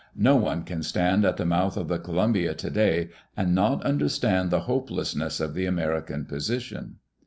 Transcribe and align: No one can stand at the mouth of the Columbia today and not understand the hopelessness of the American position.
No 0.17 0.35
one 0.35 0.63
can 0.63 0.81
stand 0.81 1.25
at 1.25 1.37
the 1.37 1.45
mouth 1.45 1.77
of 1.77 1.87
the 1.87 1.99
Columbia 1.99 2.55
today 2.55 3.09
and 3.37 3.53
not 3.53 3.83
understand 3.83 4.49
the 4.49 4.61
hopelessness 4.61 5.39
of 5.39 5.53
the 5.53 5.67
American 5.67 6.25
position. 6.25 6.95